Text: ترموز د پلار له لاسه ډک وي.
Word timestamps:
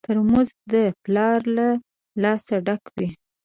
ترموز 0.07 0.49
د 0.73 0.75
پلار 1.03 1.39
له 1.57 1.67
لاسه 2.23 2.55
ډک 2.65 2.83
وي. 2.95 3.09